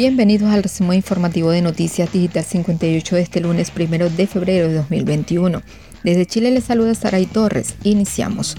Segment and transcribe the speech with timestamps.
[0.00, 4.74] Bienvenidos al resumen informativo de Noticias Digital 58 de este lunes 1 de febrero de
[4.76, 5.60] 2021.
[6.02, 7.74] Desde Chile les saluda Saray Torres.
[7.84, 8.56] Iniciamos.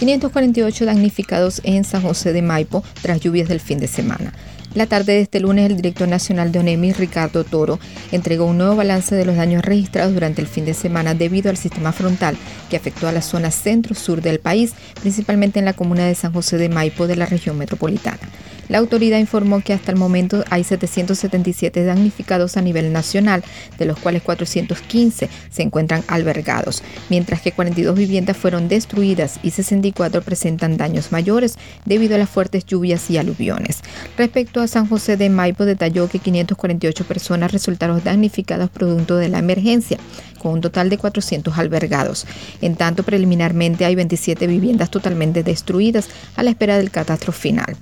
[0.00, 4.32] 548 damnificados en San José de Maipo tras lluvias del fin de semana.
[4.74, 7.78] La tarde de este lunes, el director nacional de ONEMI, Ricardo Toro,
[8.10, 11.56] entregó un nuevo balance de los daños registrados durante el fin de semana debido al
[11.56, 12.36] sistema frontal
[12.68, 16.58] que afectó a la zona centro-sur del país, principalmente en la comuna de San José
[16.58, 18.28] de Maipo de la región metropolitana.
[18.70, 23.42] La autoridad informó que hasta el momento hay 777 damnificados a nivel nacional,
[23.76, 30.22] de los cuales 415 se encuentran albergados, mientras que 42 viviendas fueron destruidas y 64
[30.22, 33.80] presentan daños mayores debido a las fuertes lluvias y aluviones.
[34.16, 39.40] Respecto a San José de Maipo, detalló que 548 personas resultaron damnificadas producto de la
[39.40, 39.98] emergencia,
[40.40, 42.26] con un total de 400 albergados.
[42.60, 47.76] En tanto, preliminarmente hay 27 viviendas totalmente destruidas a la espera del catastro final.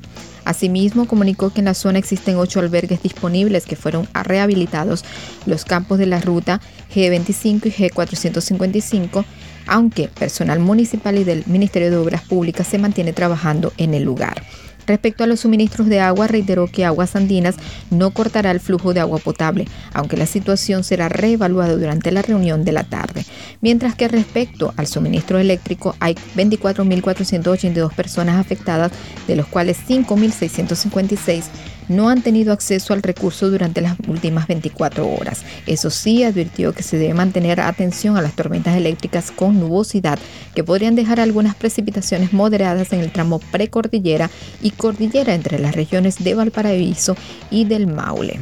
[0.45, 5.05] Asimismo, comunicó que en la zona existen ocho albergues disponibles que fueron rehabilitados
[5.47, 6.61] los campos de la ruta
[6.95, 9.25] G25 y G455,
[9.67, 14.43] aunque personal municipal y del Ministerio de Obras Públicas se mantiene trabajando en el lugar.
[14.89, 17.57] Respecto a los suministros de agua, reiteró que Aguas Andinas
[17.91, 22.65] no cortará el flujo de agua potable, aunque la situación será reevaluada durante la reunión
[22.65, 23.27] de la tarde.
[23.61, 28.93] Mientras que respecto al suministro eléctrico, hay 24.482 personas afectadas,
[29.27, 31.45] de los cuales 5.656
[31.89, 35.43] no han tenido acceso al recurso durante las últimas 24 horas.
[35.67, 40.19] Eso sí, advirtió que se debe mantener atención a las tormentas eléctricas con nubosidad
[40.55, 44.31] que podrían dejar algunas precipitaciones moderadas en el tramo precordillera
[44.63, 47.17] y cordillera entre las regiones de Valparaíso
[47.51, 48.41] y del Maule.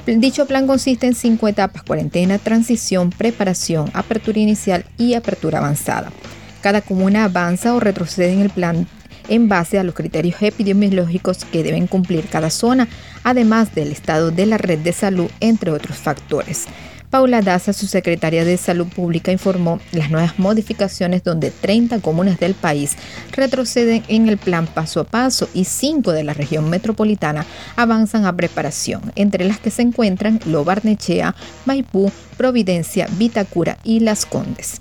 [0.06, 6.12] Dicho plan consiste en cinco etapas, cuarentena, transición, preparación, apertura inicial y apertura avanzada.
[6.62, 8.88] Cada comuna avanza o retrocede en el plan
[9.30, 12.88] en base a los criterios epidemiológicos que deben cumplir cada zona,
[13.24, 16.68] además del estado de la red de salud, entre otros factores.
[17.10, 22.54] Paula Daza, su secretaria de Salud Pública, informó las nuevas modificaciones donde 30 comunas del
[22.54, 22.96] país
[23.34, 27.46] retroceden en el plan paso a paso y 5 de la región metropolitana
[27.76, 31.36] avanzan a preparación, entre las que se encuentran Lobarnechea,
[31.66, 34.80] Maipú, Providencia, Vitacura y Las Condes.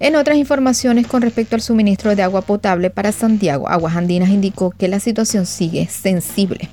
[0.00, 4.70] En otras informaciones con respecto al suministro de agua potable para Santiago, Aguas Andinas indicó
[4.70, 6.68] que la situación sigue sensible.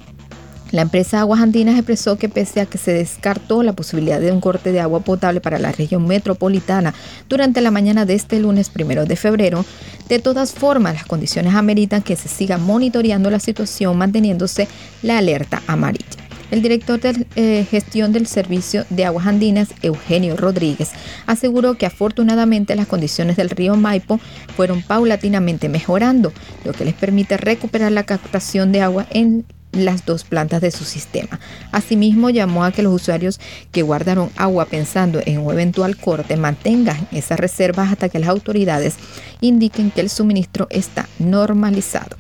[0.72, 4.42] La empresa Aguas Andinas expresó que pese a que se descartó la posibilidad de un
[4.42, 6.94] corte de agua potable para la región metropolitana
[7.28, 9.66] durante la mañana de este lunes primero de febrero,
[10.08, 14.68] de todas formas las condiciones ameritan que se siga monitoreando la situación manteniéndose
[15.02, 16.25] la alerta amarilla.
[16.52, 20.92] El director de eh, gestión del servicio de aguas andinas, Eugenio Rodríguez,
[21.26, 24.20] aseguró que afortunadamente las condiciones del río Maipo
[24.56, 26.32] fueron paulatinamente mejorando,
[26.64, 29.46] lo que les permite recuperar la captación de agua en
[29.76, 31.40] las dos plantas de su sistema.
[31.72, 33.40] Asimismo, llamó a que los usuarios
[33.72, 38.96] que guardaron agua pensando en un eventual corte mantengan esas reservas hasta que las autoridades
[39.42, 42.16] indiquen que el suministro está normalizado.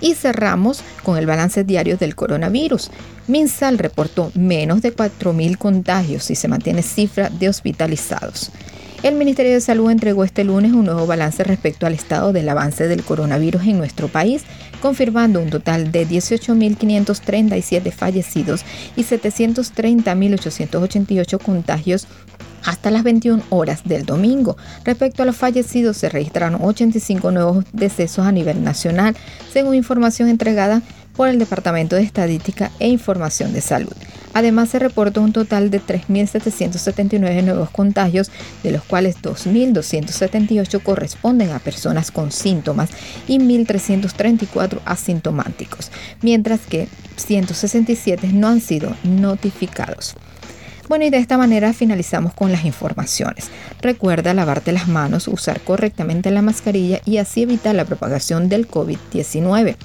[0.00, 2.90] Y cerramos con el balance diario del coronavirus.
[3.26, 8.50] Minsal reportó menos de 4.000 contagios y se mantiene cifra de hospitalizados.
[9.02, 12.86] El Ministerio de Salud entregó este lunes un nuevo balance respecto al estado del avance
[12.86, 14.42] del coronavirus en nuestro país,
[14.82, 18.62] confirmando un total de 18.537 fallecidos
[18.96, 22.06] y 730.888 contagios
[22.62, 24.58] hasta las 21 horas del domingo.
[24.84, 29.16] Respecto a los fallecidos, se registraron 85 nuevos decesos a nivel nacional,
[29.50, 30.82] según información entregada
[31.16, 33.94] por el Departamento de Estadística e Información de Salud.
[34.32, 38.30] Además, se reportó un total de 3.779 nuevos contagios,
[38.62, 42.90] de los cuales 2.278 corresponden a personas con síntomas
[43.26, 45.90] y 1.334 asintomáticos,
[46.22, 50.14] mientras que 167 no han sido notificados.
[50.88, 53.48] Bueno, y de esta manera finalizamos con las informaciones.
[53.80, 59.76] Recuerda lavarte las manos, usar correctamente la mascarilla y así evitar la propagación del COVID-19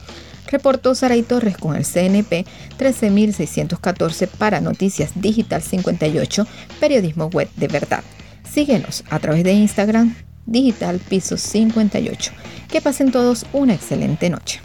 [0.48, 2.46] reportó Saray Torres con el CNP
[2.78, 6.48] 13614 para Noticias Digital 58,
[6.80, 8.04] periodismo web de verdad.
[8.50, 10.16] Síguenos a través de Instagram
[10.46, 12.32] Digital Piso 58.
[12.70, 14.65] Que pasen todos una excelente noche.